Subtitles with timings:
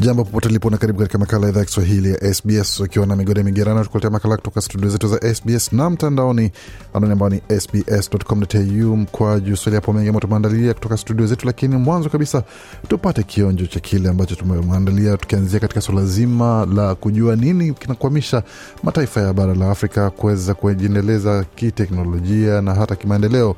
[0.00, 3.16] Jambo popote lipo na karibu katika makala ya idhaa ya Kiswahili ya SBS ukiwa na
[3.16, 6.52] migode migerano, tukuletea makala kutoka studio zetu za SBS na mtandaoni
[6.94, 11.76] anwani ambao ni sbs.com.au mkwa juu swali hapo mengi ambayo tumeandalia kutoka studio zetu, lakini
[11.76, 12.42] mwanzo kabisa
[12.88, 18.42] tupate kionjo cha kile ambacho tumeandalia, tukianzia katika suala zima la kujua nini kinakwamisha
[18.82, 23.56] mataifa ya bara la Afrika kuweza kujiendeleza kiteknolojia na hata kimaendeleo.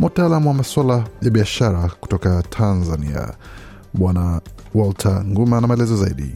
[0.00, 3.28] Mtaalamu wa masuala ya biashara kutoka Tanzania
[3.94, 4.40] Bwana
[4.74, 6.32] Walter Nguma na maelezo zaidi.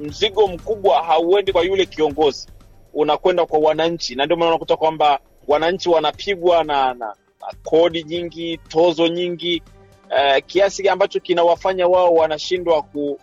[0.00, 2.46] Mzigo mkubwa hauendi kwa yule kiongozi,
[2.94, 7.06] unakwenda kwa wananchi, na ndio maana unakuta kwamba wananchi wanapigwa na, na,
[7.40, 9.62] na kodi nyingi, tozo nyingi
[10.10, 13.18] uh, kiasi ambacho kinawafanya wao wanashindwa ku,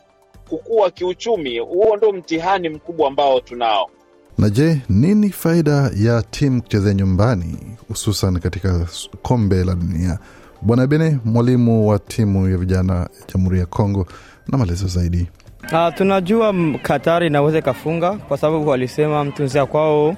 [0.49, 1.59] kukua kiuchumi.
[1.59, 3.89] Huo ndio mtihani mkubwa ambao tunao.
[4.37, 8.87] Na je, nini faida ya timu kuchezea nyumbani hususan katika
[9.21, 10.19] kombe la dunia?
[10.61, 14.07] Bwana Bene, mwalimu wa timu ya vijana ya Jamhuri ya Kongo,
[14.47, 15.27] na maelezo zaidi.
[15.73, 20.15] Uh, tunajua Katari inaweza ikafunga kwa sababu walisema mtunzia kwao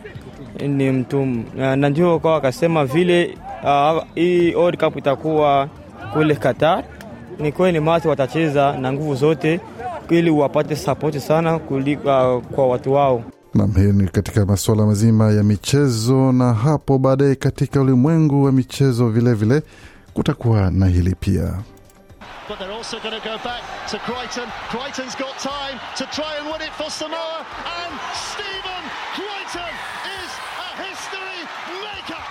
[0.67, 5.69] ni mtu uh, na ndio kwao akasema vile uh, hii World Cup itakuwa
[6.13, 6.83] kule Qatar.
[7.39, 9.59] Ni kweli mati watacheza na nguvu zote
[10.09, 13.23] ili wapate sapoti sana kuli, uh, kwa watu wao.
[13.53, 19.09] Nam, hii ni katika masuala mazima ya michezo, na hapo baadaye katika ulimwengu wa michezo
[19.09, 19.63] vilevile vile,
[20.13, 21.53] kutakuwa na hili pia
[22.47, 23.61] but they're also going to go back
[23.91, 24.47] to Crichton.
[24.69, 27.45] Crichton's got time to try and win it for Samoa,
[27.81, 27.93] and
[28.31, 28.83] Stephen
[29.17, 29.73] Crichton
[30.21, 30.31] is
[30.67, 31.41] a history
[31.81, 32.23] maker.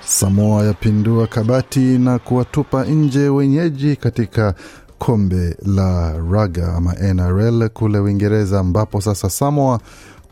[0.00, 4.54] Samoa yapindua kabati na kuwatupa nje wenyeji katika
[4.98, 9.80] kombe la raga ama NRL kule Uingereza, ambapo sasa Samoa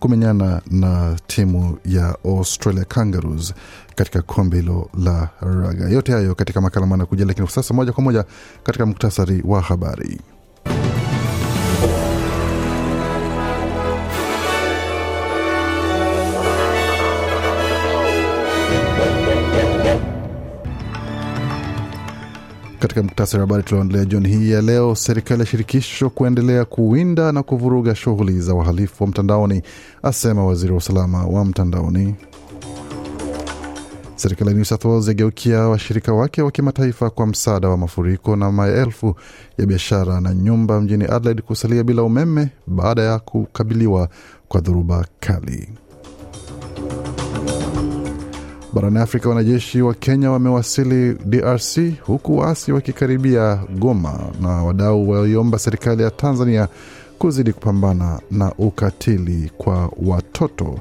[0.01, 3.55] kumenyana na timu ya Australia Kangaroos
[3.95, 5.89] katika kombe hilo la raga.
[5.89, 8.25] Yote hayo katika makala mana kuja, lakini kwa sasa moja kwa moja
[8.63, 10.21] katika muktasari wa habari.
[22.79, 27.43] Katika muktasari wa habari tulioendelea jioni hii ya leo, serikali ya shirikisho kuendelea kuwinda na
[27.43, 29.63] kuvuruga shughuli za wahalifu wa mtandaoni,
[30.03, 32.15] asema waziri wa usalama wa mtandaoni.
[34.17, 38.53] Serikali ya New South Wales yageukia washirika wake wa kimataifa kwa msaada wa mafuriko na
[38.53, 39.15] maelfu
[39.59, 44.09] ya biashara na nyumba mjini Adelaide kusalia bila umeme baada ya kukabiliwa
[44.49, 45.69] kwa dhoruba kali.
[48.73, 56.03] Barani Afrika, wanajeshi wa Kenya wamewasili DRC huku waasi wakikaribia Goma, na wadau waliomba serikali
[56.03, 56.69] ya Tanzania
[57.19, 60.79] kuzidi kupambana na ukatili kwa watoto.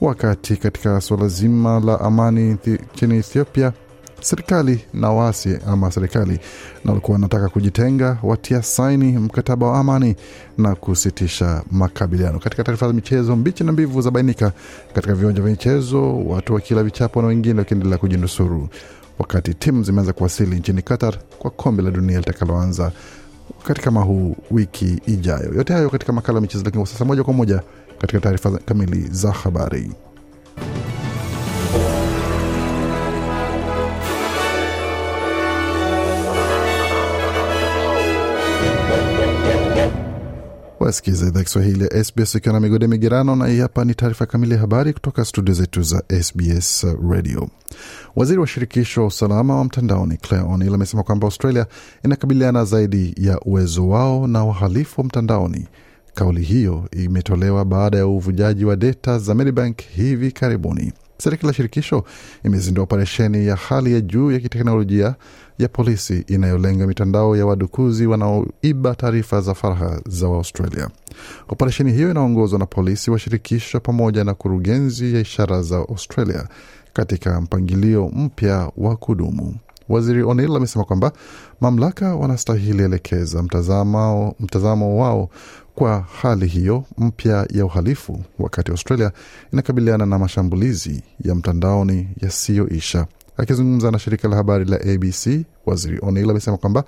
[0.00, 2.56] Wakati katika suala zima la amani
[2.94, 3.72] nchini Ethiopia,
[4.20, 6.38] serikali na waasi ama serikali
[6.84, 10.16] na walikuwa wanataka kujitenga, watia saini mkataba wa amani
[10.58, 12.38] na kusitisha makabiliano.
[12.38, 14.52] Katika taarifa za michezo, mbichi na mbivu za bainika
[14.94, 18.68] katika viwanja vya michezo, watu wakila vichapo na wengine wakiendelea kujinusuru,
[19.18, 22.92] wakati timu zimeanza kuwasili nchini Qatar kwa kombe la dunia litakaloanza
[23.58, 25.54] wakati kama huu wiki ijayo.
[25.56, 27.62] Yote hayo katika makala ya michezo, lakini kwa sasa moja kwa moja
[27.98, 29.92] katika taarifa kamili za habari.
[40.88, 44.52] Wasikiza idhaa Kiswahili ya SBS ikiwa na migode migerano, na hii hapa ni taarifa kamili
[44.54, 47.48] ya habari kutoka studio zetu za SBS Radio.
[48.16, 51.66] Waziri wa shirikisho wa usalama wa mtandaoni Claire O'Neill amesema kwamba Australia
[52.04, 55.66] inakabiliana zaidi ya uwezo wao na wahalifu wa mtandaoni.
[56.14, 60.92] Kauli hiyo imetolewa baada ya uvujaji wa data za Medibank hivi karibuni.
[61.18, 62.04] Serikali ya shirikisho
[62.44, 65.14] imezindua operesheni ya hali ya juu ya kiteknolojia
[65.58, 70.88] ya polisi inayolenga mitandao ya wadukuzi wanaoiba taarifa za faragha za waustralia
[71.48, 76.48] Operesheni hiyo inaongozwa na polisi wa shirikisho pamoja na kurugenzi ya ishara za Australia
[76.92, 79.54] katika mpangilio mpya wa kudumu.
[79.88, 81.12] Waziri O'Neill amesema kwamba
[81.60, 85.30] mamlaka wanastahili elekeza mtazamo, mtazamo wao
[85.74, 89.12] kwa hali hiyo mpya ya uhalifu, wakati Australia
[89.52, 93.06] inakabiliana na mashambulizi ya mtandaoni yasiyoisha.
[93.38, 96.84] Akizungumza na shirika la habari la ABC, waziri O'Neill amesema kwamba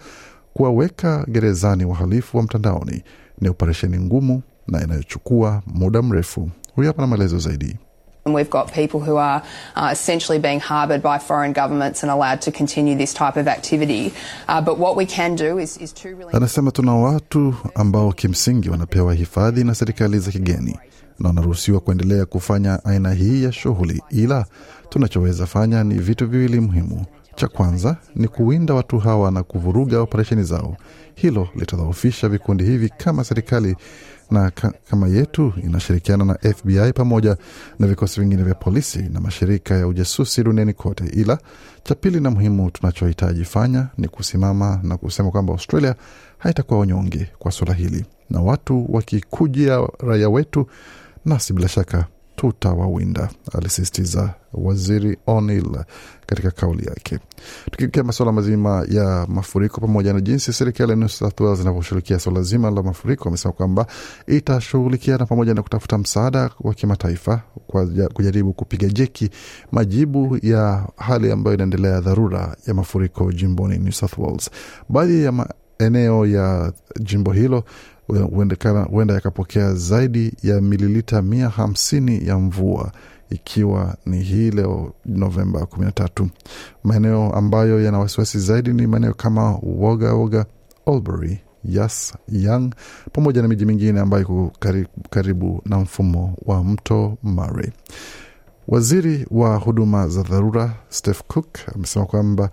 [0.55, 3.03] kuwaweka gerezani wahalifu wa mtandaoni
[3.41, 6.51] ni operesheni ngumu na inayochukua muda mrefu.
[6.75, 7.77] Huyu hapa na maelezo zaidi.
[8.25, 9.43] And we've got people who are
[9.77, 14.13] uh, essentially being harboured by foreign governments and allowed to continue this type of activity.
[14.49, 16.33] Uh, but what we can do is, is to really.
[16.33, 20.79] Anasema tuna watu ambao kimsingi wanapewa hifadhi na serikali za kigeni
[21.21, 24.47] na wanaruhusiwa kuendelea kufanya aina hii ya shughuli, ila
[24.89, 27.05] tunachoweza fanya ni vitu viwili muhimu.
[27.35, 30.77] Cha kwanza ni kuwinda watu hawa na kuvuruga operesheni zao.
[31.15, 33.77] Hilo litadhoofisha vikundi hivi kama serikali
[34.31, 37.37] na ka, kama yetu inashirikiana na FBI pamoja
[37.79, 41.05] na vikosi vingine vya polisi na mashirika ya ujasusi duniani kote.
[41.13, 41.39] Ila
[41.85, 45.95] cha pili na muhimu tunachohitaji fanya ni kusimama na kusema kwamba Australia
[46.39, 50.67] haitakuwa wanyonge kwa suala hili, na watu wakikujia raia wetu,
[51.25, 52.07] nasi bila shaka
[52.37, 55.85] tutawawinda, alisisitiza waziri O'Neill
[56.27, 57.19] katika kauli yake.
[57.71, 62.43] Tukielekea masuala mazima ya mafuriko pamoja na jinsi serikali ya New South Wales inavyoshughulikia suala
[62.43, 63.87] zima la mafuriko, amesema kwamba
[64.27, 67.43] itashughulikiana pamoja na kutafuta msaada wa kimataifa
[68.15, 69.31] kujaribu kupiga jeki
[69.73, 74.51] majibu ya hali ambayo inaendelea dharura ya mafuriko jimboni New South Wales.
[74.89, 77.65] Baadhi ya maeneo ya jimbo hilo
[78.91, 82.93] huenda yakapokea zaidi ya mililita mia hamsini ya mvua
[83.31, 86.29] ikiwa ni hii leo Novemba kumi na tatu.
[86.85, 90.47] Maeneo ambayo yana wasiwasi zaidi ni maeneo kama Woga Woga,
[90.87, 92.71] Albury, Yas, Young
[93.13, 94.53] pamoja na miji mingine ambayo iko
[95.11, 97.71] karibu, na mfumo wa mto Murray.
[98.69, 102.51] Waziri wa huduma za dharura Steph Cook amesema kwamba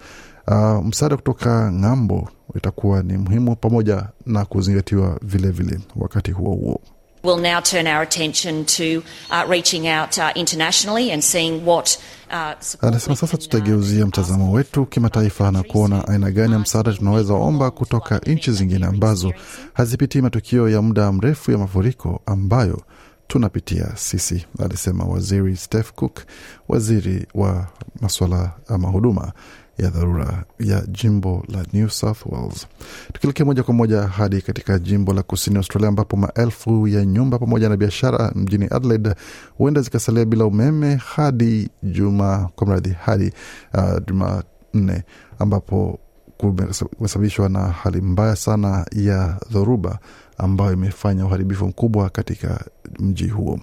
[0.48, 6.82] uh, msaada kutoka ng'ambo itakuwa ni muhimu pamoja na kuzingatiwa vilevile vile wakati huo huo.
[7.24, 8.84] We'll now turn our attention to
[9.32, 12.00] uh, reaching out uh, internationally and seeing what
[12.32, 12.54] uh,
[12.88, 18.18] Anasema sasa tutageuzia mtazamo wetu kimataifa na kuona aina gani ya msaada tunaweza omba kutoka
[18.20, 19.34] nchi zingine ambazo
[19.74, 22.82] hazipitii matukio ya muda mrefu ya mafuriko ambayo
[23.28, 26.20] tunapitia sisi, alisema waziri Steph Cook,
[26.68, 27.68] waziri wa
[28.02, 29.32] masuala ama huduma
[29.78, 32.68] ya dharura ya jimbo la New South Wales.
[33.14, 37.70] Tukielekea moja kwa moja hadi katika jimbo la kusini Australia, ambapo maelfu ya nyumba pamoja
[37.70, 39.16] na biashara mjini Adelaide
[39.58, 43.32] huenda zikasalia bila umeme hadi juma kwa mradhi hadi
[43.74, 45.04] uh, Jumanne,
[45.40, 46.00] ambapo
[46.38, 50.00] kumesababishwa na hali mbaya sana ya dhoruba
[50.38, 52.66] ambayo imefanya uharibifu mkubwa katika
[53.00, 53.60] mji huo.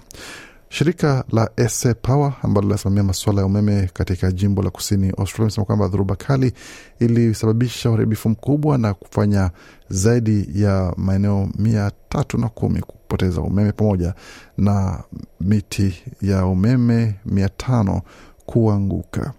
[0.75, 5.65] Shirika la SA Power ambalo linasimamia masuala ya umeme katika jimbo la kusini Australia imesema
[5.65, 6.53] kwamba dhoruba kali
[6.99, 9.51] ilisababisha uharibifu mkubwa na kufanya
[9.89, 14.13] zaidi ya maeneo mia tatu na kumi kupoteza umeme pamoja
[14.57, 15.03] na
[15.41, 18.01] miti ya umeme mia tano
[18.45, 19.33] kuanguka.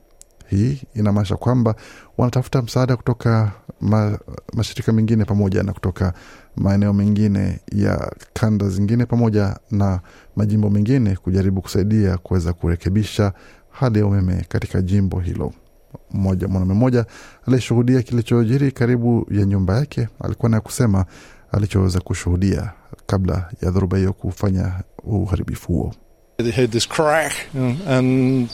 [0.47, 1.75] Hii inamaanisha kwamba
[2.19, 4.19] wanatafuta msaada kutoka ma,
[4.55, 6.13] mashirika mengine pamoja na kutoka
[6.57, 10.01] maeneo mengine ya kanda zingine pamoja na
[10.37, 13.33] majimbo mengine kujaribu kusaidia kuweza kurekebisha
[13.71, 15.53] hali ya umeme katika jimbo hilo.
[16.13, 17.07] Mmoja mwanaume mmoja
[17.47, 21.05] aliyeshuhudia kilichojiri karibu ya nyumba yake alikuwa na kusema
[21.53, 22.73] alichoweza kushuhudia
[23.07, 24.73] kabla ya dhoruba hiyo kufanya
[25.05, 25.95] uharibifu huo.
[26.37, 27.33] They heard this crack
[27.89, 28.49] and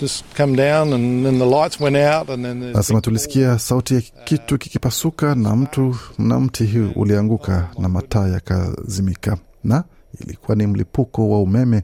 [0.00, 3.94] just come down and then the lights went out and then the Anasema tulisikia sauti
[3.94, 9.84] ya kitu kikipasuka na mtu na mti ulianguka na mataa yakazimika, na
[10.20, 11.82] ilikuwa ni mlipuko wa umeme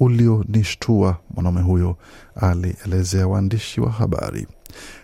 [0.00, 1.96] ulionishtua, mwanaume huyo
[2.36, 4.46] alielezea waandishi wa habari.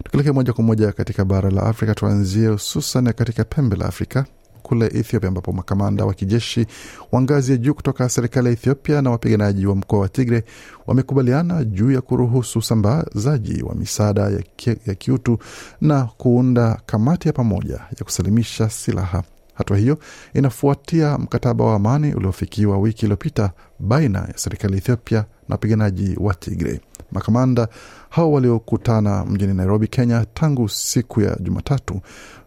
[0.04, 4.26] Tukielekea moja kwa moja katika bara la Afrika, tuanzie hususan katika pembe la Afrika
[4.70, 6.66] kule Ethiopia ambapo makamanda wa kijeshi
[7.12, 10.44] wa ngazi ya juu kutoka serikali ya Ethiopia na wapiganaji wa mkoa wa Tigre
[10.86, 15.38] wamekubaliana juu ya kuruhusu usambazaji wa misaada ya, ki, ya kiutu
[15.80, 19.22] na kuunda kamati ya pamoja ya kusalimisha silaha.
[19.54, 19.98] Hatua hiyo
[20.34, 26.34] inafuatia mkataba wa amani uliofikiwa wiki iliyopita baina ya serikali ya Ethiopia na wapiganaji wa
[26.34, 26.80] Tigre.
[27.12, 27.68] Makamanda
[28.10, 32.00] hao waliokutana mjini Nairobi, Kenya tangu siku ya Jumatatu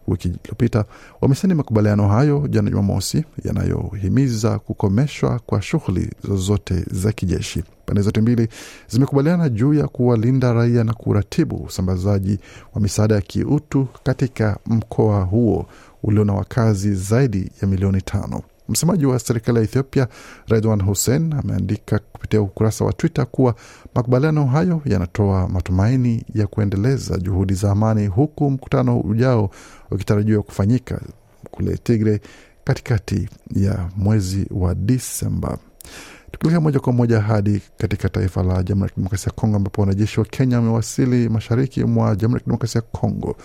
[0.08, 0.84] wiki iliyopita
[1.20, 7.64] wamesaini makubaliano hayo jana Jumamosi, yanayohimiza kukomeshwa kwa shughuli zozote za kijeshi.
[7.86, 8.48] Pande zote mbili
[8.88, 12.38] zimekubaliana juu ya kuwalinda raia na kuratibu usambazaji
[12.74, 15.66] wa misaada ya kiutu katika mkoa huo
[16.02, 18.42] ulio na wakazi zaidi ya milioni tano.
[18.68, 20.08] Msemaji wa serikali ya Ethiopia
[20.48, 23.54] Redwan Hussein ameandika kupitia ukurasa wa Twitter kuwa
[23.94, 29.50] makubaliano hayo yanatoa matumaini ya kuendeleza juhudi za amani, huku mkutano ujao
[29.90, 31.00] ukitarajiwa kufanyika
[31.50, 32.20] kule Tigre
[32.64, 35.58] katikati ya mwezi wa Disemba.
[36.30, 40.20] Tukilekea moja kwa moja hadi katika taifa la Jamhuri ya Kidemokrasia ya Kongo ambapo wanajeshi
[40.20, 43.36] wa Kenya wamewasili mashariki mwa Jamhuri ya Kidemokrasia ya Kongo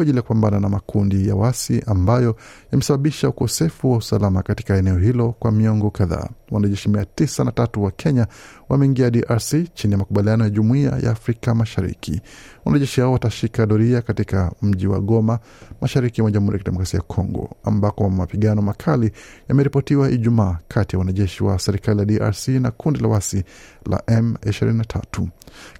[0.00, 2.36] kwa ajili ya kupambana na makundi ya wasi ambayo
[2.72, 6.28] yamesababisha ukosefu wa usalama katika eneo hilo kwa miongo kadhaa.
[6.50, 8.26] Wanajeshi mia tisa na tatu wa Kenya
[8.68, 12.20] wameingia DRC chini ya makubaliano ya Jumuiya ya Afrika Mashariki.
[12.64, 15.38] Wanajeshi hao watashika doria katika mji wa Goma,
[15.80, 19.12] mashariki mwa Jamhuri ya Kidemokrasia ya Kongo, ambako mapigano makali
[19.48, 23.44] yameripotiwa Ijumaa kati ya wanajeshi wa serikali ya DRC na kundi la wasi
[23.90, 25.26] la M23.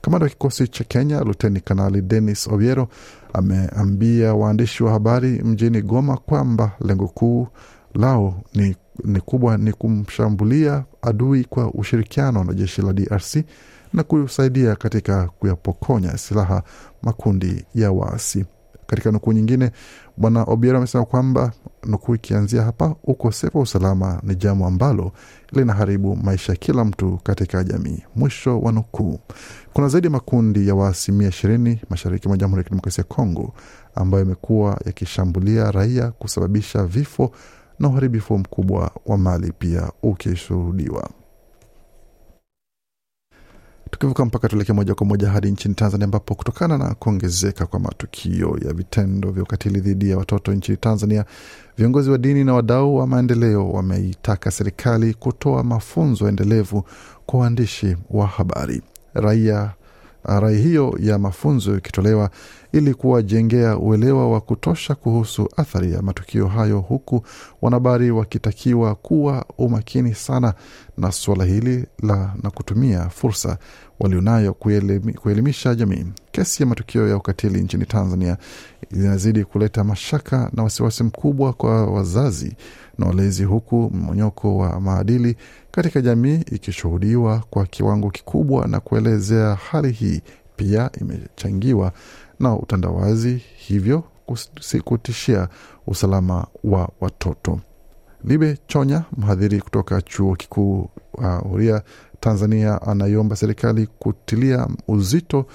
[0.01, 2.89] Kamanda wa kikosi cha Kenya Luteni Kanali Denis Obiero
[3.33, 7.49] ameambia waandishi wa habari mjini Goma kwamba lengo kuu
[7.95, 13.37] lao ni, ni kubwa ni kumshambulia adui kwa ushirikiano na jeshi la DRC
[13.93, 16.63] na kusaidia katika kuyapokonya silaha
[17.03, 18.45] makundi ya waasi.
[18.87, 19.71] Katika nukuu nyingine,
[20.17, 21.53] Bwana Obiero amesema kwamba
[21.87, 25.13] nukuu ikianzia hapa, ukosefu wa usalama ni jambo ambalo
[25.53, 29.19] linaharibu maisha ya kila mtu katika jamii, mwisho wa nukuu.
[29.73, 33.55] Kuna zaidi ya makundi ya waasi mia ishirini mashariki mwa Jamhuri ya Kidemokrasia ya Kongo
[33.95, 37.33] ambayo yamekuwa yakishambulia raia, kusababisha vifo
[37.81, 41.11] na uharibifu mkubwa wa mali pia ukishuhudiwa.
[43.91, 48.59] Tukivuka mpaka tuelekee moja kwa moja hadi nchini Tanzania, ambapo kutokana na kuongezeka kwa matukio
[48.67, 51.25] ya vitendo vya ukatili dhidi ya watoto nchini Tanzania,
[51.79, 56.85] viongozi wa dini na wadau wa maendeleo wameitaka serikali kutoa mafunzo endelevu
[57.27, 58.83] kwa waandishi wa habari.
[59.15, 59.71] Raia
[60.25, 62.31] rai hiyo ya mafunzo ikitolewa
[62.73, 67.25] ili kuwajengea uelewa wa kutosha kuhusu athari ya matukio hayo, huku
[67.63, 70.55] wanahabari wakitakiwa kuwa umakini sana
[70.99, 73.59] na suala hili la na kutumia fursa
[74.01, 76.05] walionayo kuelimi, kuelimisha jamii.
[76.33, 78.37] Kesi ya matukio ya ukatili nchini Tanzania
[78.91, 82.57] zinazidi kuleta mashaka na wasiwasi mkubwa kwa wazazi
[83.01, 85.37] na walezi, huku mmonyoko wa maadili
[85.71, 90.21] katika jamii ikishuhudiwa kwa kiwango kikubwa, na kuelezea hali hii
[90.57, 91.93] pia imechangiwa
[92.41, 94.05] na utandawazi, hivyo
[94.85, 95.49] kutishia
[95.87, 97.61] usalama wa watoto.
[98.25, 101.83] Libe Chonya, mhadhiri kutoka chuo kikuu uh, Huria
[102.21, 105.47] Tanzania, anaiomba serikali kutilia uzito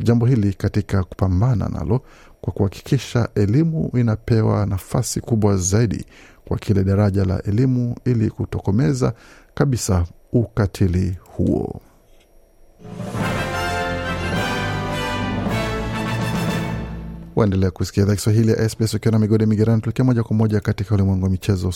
[0.00, 2.00] jambo hili katika kupambana nalo
[2.40, 6.04] kwa kuhakikisha elimu inapewa nafasi kubwa zaidi
[6.52, 9.12] kwa kile daraja la elimu ili kutokomeza
[9.54, 11.80] kabisa ukatili huo.
[17.36, 19.80] Waendelea kusikia idhaa Kiswahili ya SBS ukiwa na migode migerani.
[19.82, 21.74] Tuelekea moja kwa moja katika ulimwengu wa michezo uh,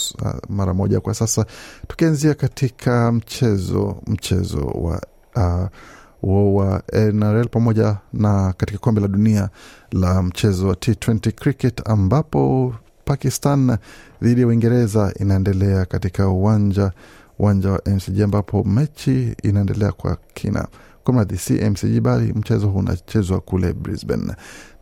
[0.48, 1.46] mara moja kwa sasa,
[1.88, 5.00] tukianzia katika mchezo mchezo wa
[5.36, 9.48] uh, wa NRL pamoja na katika kombe la dunia
[9.92, 12.74] la mchezo wa T20 cricket ambapo
[13.06, 13.76] Pakistan
[14.22, 16.92] dhidi ya Uingereza inaendelea katika uwanja
[17.38, 20.68] uwanja wa MCG ambapo mechi inaendelea kwa kina
[21.04, 24.32] kumradhi, si MCG bali mchezo huu unachezwa kule Brisbane.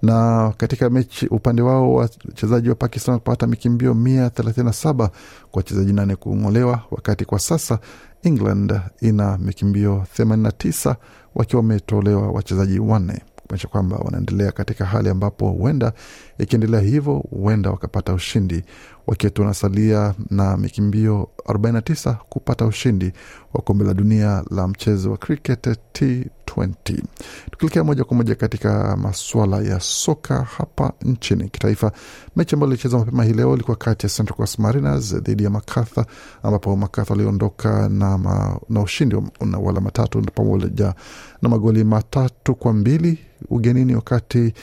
[0.03, 5.09] Na katika mechi upande wao wachezaji wa Pakistan kupata mikimbio mia thelathini na saba
[5.51, 7.79] kwa wachezaji nane kung'olewa, wakati kwa sasa
[8.23, 10.97] England ina mikimbio themanini na tisa
[11.35, 15.93] wakiwa wametolewa wachezaji wanne kuonyesha kwamba wanaendelea katika hali ambapo huenda
[16.39, 18.63] ikiendelea hivyo huenda wakapata ushindi
[19.07, 23.13] wakiwa wanasalia na mikimbio 49 kupata ushindi
[23.55, 27.03] wa kombe la dunia la mchezo wa cricket T20.
[27.51, 31.93] Tukielekea moja kwa moja katika masuala ya soka hapa nchini kitaifa,
[32.37, 36.07] mechi ambayo ilichezwa mapema hii leo ilikuwa kati ya Central Coast Mariners dhidi ya Makatha,
[36.43, 40.95] ambapo Makatha waliondoka na, ma, na ushindi wa alama tatu pamoja
[41.43, 43.19] na magoli matatu kwa mbili
[43.51, 44.55] ugenini, wakati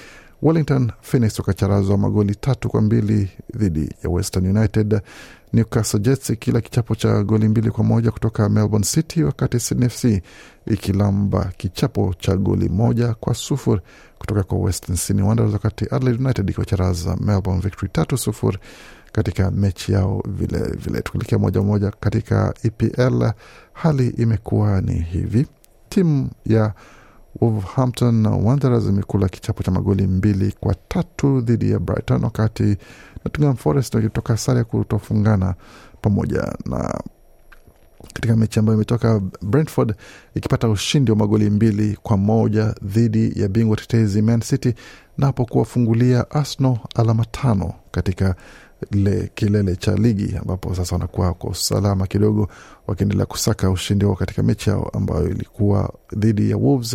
[0.41, 5.01] Wellington Phoenix wakacharazwa magoli tatu kwa mbili dhidi ya Western United.
[5.53, 10.21] Newcastle Jets kila kichapo cha goli mbili kwa moja kutoka Melbourne City, wakati Sydney FC
[10.67, 13.81] ikilamba kichapo cha goli moja kwa sufuri
[14.19, 18.57] kutoka kwa Western Sydney Wanderers, wakati Adelaide United ikiwacharaza Melbourne Victory tatu sufuri
[19.11, 21.01] katika mechi yao vilevile.
[21.01, 23.31] Tukielekea moja moja katika EPL,
[23.73, 25.47] hali imekuwa ni hivi:
[25.89, 26.73] timu ya
[27.41, 32.77] Wolverhampton Wanderers imekula kichapo cha magoli mbili kwa tatu dhidi ya Brighton, wakati
[33.25, 35.55] Nottingham Forest wakitoka sare ya kutofungana
[36.01, 36.53] pamoja.
[36.65, 37.01] Na
[38.13, 39.95] katika mechi ambayo imetoka Brentford
[40.35, 44.73] ikipata ushindi wa magoli mbili kwa moja dhidi ya bingwa tetezi Man City
[45.17, 48.35] na hapo kuwafungulia Arsenal alama tano katika
[48.91, 52.47] le kilele cha ligi ambapo sasa wanakuwa kwa usalama kidogo,
[52.87, 56.93] wakiendelea kusaka ushindi wao katika mechi yao ambayo ilikuwa dhidi ya Wolves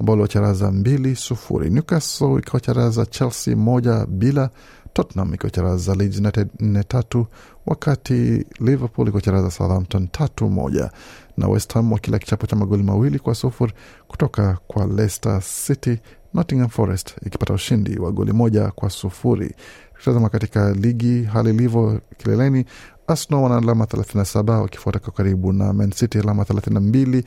[0.00, 1.70] ambao waliwacharaza mbili sufuri.
[1.70, 4.50] Newcastle ikiwacharaza Chelsea moja bila.
[4.92, 7.26] Tottenham ikiwacharaza Leeds United nne tatu,
[7.66, 10.90] wakati Liverpool ikiwacharaza Southampton tatu moja
[11.36, 13.72] na West Ham wakila kichapo cha magoli mawili kwa sufuri
[14.08, 15.98] kutoka kwa Leicester City.
[16.34, 19.54] Nottingham Forest ikipata ushindi wa goli moja kwa sufuri.
[19.92, 22.64] Tukitazama katika ligi hali ilivyo kileleni,
[23.06, 27.22] Arsenal wana alama 37 wakifuata kwa karibu na Man City alama 32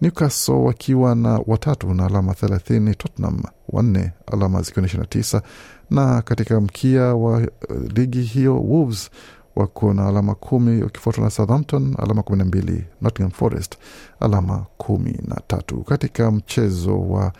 [0.00, 5.42] Newcastle wakiwa na watatu na alama 30, Tottenham wanne alama zikiwa ni 29,
[5.90, 7.46] na katika mkia wa uh,
[7.94, 9.10] ligi hiyo Wolves
[9.56, 13.76] wako na alama kumi wakifuatwa na Southampton alama kumi na mbili, Nottingham Forest
[14.20, 15.76] alama kumi na tatu.
[15.82, 17.32] Katika mchezo wa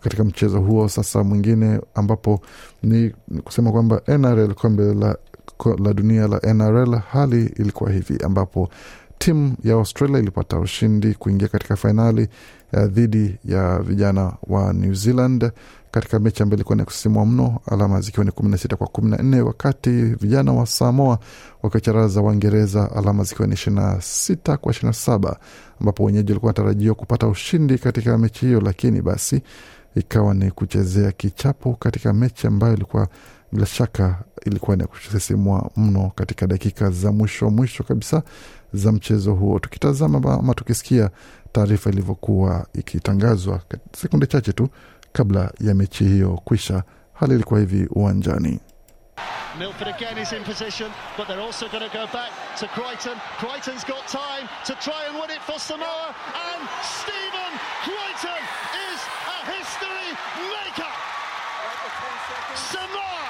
[0.00, 2.40] katika mchezo huo sasa mwingine ambapo
[2.82, 3.10] ni
[3.44, 5.16] kusema kwamba NRL kombe la,
[5.84, 8.68] la dunia la NRL hali ilikuwa hivi ambapo
[9.18, 12.28] timu ya Australia ilipata ushindi kuingia katika fainali
[12.72, 15.50] uh, dhidi ya vijana wa New Zealand.
[15.90, 19.10] Katika mechi ambayo ilikuwa ni kusisimua mno, alama zikiwa ni kumi na sita kwa kumi
[19.10, 21.18] na nne wakati vijana wa Samoa
[21.62, 25.36] wakiwacharaza Waingereza alama zikiwa ni ishirini na sita kwa ishirini na saba
[25.80, 29.42] ambapo wenyeji walikuwa wanatarajiwa kupata ushindi katika mechi hiyo, lakini basi
[29.96, 33.08] ikawa ni kuchezea kichapo katika mechi ambayo ilikuwa
[33.52, 38.22] bila shaka ilikuwa ni kusisimua mno katika dakika za mwisho mwisho kabisa
[38.72, 41.10] za mchezo huo, tukitazama ama tukisikia
[41.52, 43.60] taarifa ilivyokuwa ikitangazwa
[43.96, 44.68] sekunde chache tu
[45.12, 46.82] kabla ya mechi hiyo kwisha.
[47.12, 48.60] Hali ilikuwa hivi uwanjani.
[57.84, 58.42] Crichton.
[59.46, 60.08] History
[60.38, 60.94] maker.
[62.54, 63.26] Samoa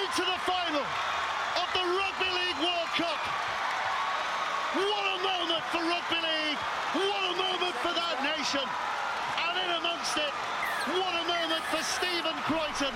[0.00, 0.86] into the final
[1.60, 3.20] of the Rugby League World Cup.
[4.74, 6.60] What a moment for Rugby League!
[6.94, 8.66] What a moment for that nation!
[9.46, 10.32] And in amongst it,
[10.94, 12.94] what a moment for Stephen Crichton.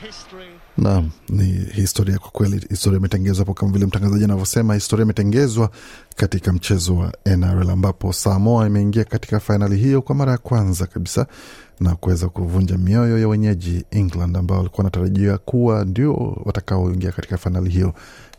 [0.00, 0.60] History.
[0.76, 2.66] Ni historia kwa kweli.
[2.68, 5.70] Historia imetengezwa hapo kama vile mtangazaji anavyosema, historia imetengezwa
[6.16, 11.26] katika mchezo wa NRL ambapo Samoa imeingia katika fainali hiyo kwa mara ya kwanza kabisa
[11.80, 17.70] na kuweza kuvunja mioyo ya wenyeji England ambao walikuwa wanatarajia kuwa ndio watakaoingia katika fainali
[17.70, 17.94] hiyo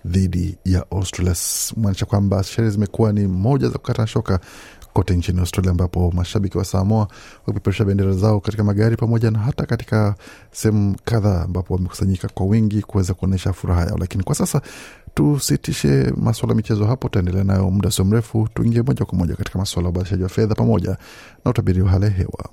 [0.05, 1.35] dhidi ya Australia,
[1.77, 4.39] maanisha kwamba sherehe zimekuwa ni moja za kukata shoka
[4.97, 7.07] kote nchini Australia, ambapo mashabiki wa Samoa
[7.39, 10.15] wakipeperusha bendera zao katika magari pamoja na hata katika
[10.51, 13.97] sehemu kadhaa ambapo wamekusanyika kwa wingi kuweza kuonyesha furaha yao.
[13.97, 14.61] Lakini kwa sasa
[15.13, 18.47] tusitishe maswala ya michezo hapo, tutaendelea nayo muda sio mrefu.
[18.53, 20.97] Tuingie moja kwa moja katika maswala ya ubadilishaji wa fedha pamoja
[21.45, 22.49] na utabiri wa hali ya hewa.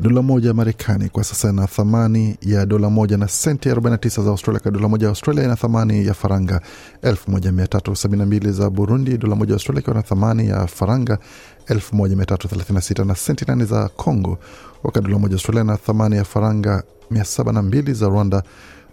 [0.00, 4.30] Dola moja ya Marekani kwa sasa ina thamani ya dola moja na senti 49 za
[4.30, 4.60] Australia.
[4.60, 6.60] Kwa dola moja ya Australia ina thamani ya faranga
[7.02, 9.18] 1372 za Burundi.
[9.18, 11.18] Dola moja ya Australia ikiwa na thamani ya faranga
[11.68, 14.38] 1336 na senti 8 za Congo,
[14.84, 18.42] wakati dola moja ya Australia ina thamani ya faranga 702 za Rwanda.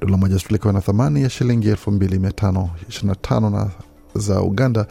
[0.01, 3.69] Dola moja ya Australia ikiwa na thamani ya shilingi 2525 na
[4.15, 4.87] za Uganda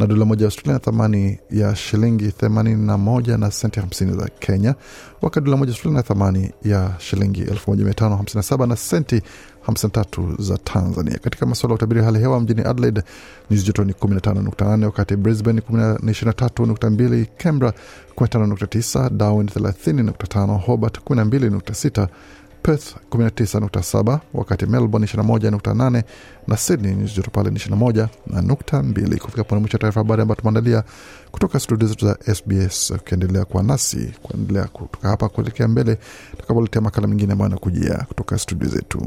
[0.00, 4.74] na dola moja ya Australia na thamani ya shilingi 81 na senti 50 za Kenya,
[5.22, 9.22] wakati dola moja ya Australia na thamani ya shilingi 1557 na senti
[9.66, 11.18] 53 za Tanzania.
[11.18, 13.02] Katika masuala ya utabiri hali hewa mjini Adelaide
[13.50, 15.62] nyuzi joto ni 15.8, wakati Brisbane
[16.02, 17.72] ni 23.2, Canberra
[18.16, 22.08] 15.9, Darwin 30.5, Hobart 12.6
[22.62, 26.02] Perth 19.7 wakati Melbourne 21.8
[26.46, 29.18] na Sydney nyuzi joto pale ni 21 na nukta mbili.
[29.18, 30.84] Kufika pone mwisho taarifa habari ambayo tumeandalia
[31.30, 32.90] kutoka studio zetu za SBS.
[32.90, 35.98] Ukiendelea kuwa nasi kuendelea kutoka hapa kuelekea mbele,
[36.30, 39.06] tutakapoletea makala mengine ambayo anakujia kutoka studio zetu.